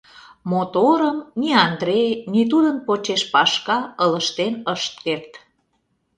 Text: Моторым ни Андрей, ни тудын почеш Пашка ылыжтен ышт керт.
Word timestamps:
Моторым 0.51 1.17
ни 1.39 1.49
Андрей, 1.67 2.09
ни 2.33 2.41
тудын 2.51 2.77
почеш 2.85 3.21
Пашка 3.33 3.77
ылыжтен 4.03 4.53
ышт 4.73 4.93
керт. 5.03 5.31